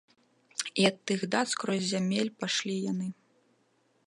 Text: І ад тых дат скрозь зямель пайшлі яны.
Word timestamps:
І 0.83 0.87
ад 0.89 0.97
тых 1.11 1.19
дат 1.35 1.47
скрозь 1.53 1.87
зямель 1.91 2.35
пайшлі 2.41 2.75
яны. 2.91 3.07